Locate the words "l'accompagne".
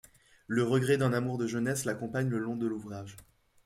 1.85-2.27